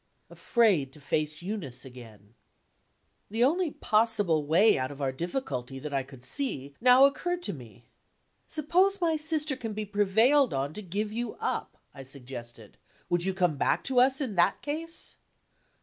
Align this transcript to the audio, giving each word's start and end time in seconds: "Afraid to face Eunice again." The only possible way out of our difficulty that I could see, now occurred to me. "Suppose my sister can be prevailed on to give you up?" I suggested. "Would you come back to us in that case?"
"Afraid 0.31 0.91
to 0.93 0.99
face 0.99 1.43
Eunice 1.43 1.85
again." 1.85 2.33
The 3.29 3.43
only 3.43 3.69
possible 3.69 4.47
way 4.47 4.75
out 4.75 4.89
of 4.89 4.99
our 4.99 5.11
difficulty 5.11 5.77
that 5.77 5.93
I 5.93 6.01
could 6.01 6.23
see, 6.23 6.73
now 6.81 7.05
occurred 7.05 7.43
to 7.43 7.53
me. 7.53 7.85
"Suppose 8.47 8.99
my 8.99 9.15
sister 9.15 9.55
can 9.55 9.73
be 9.73 9.85
prevailed 9.85 10.55
on 10.55 10.73
to 10.73 10.81
give 10.81 11.11
you 11.13 11.35
up?" 11.39 11.77
I 11.93 12.01
suggested. 12.01 12.77
"Would 13.09 13.25
you 13.25 13.35
come 13.35 13.57
back 13.57 13.83
to 13.83 13.99
us 13.99 14.19
in 14.19 14.33
that 14.37 14.63
case?" 14.63 15.17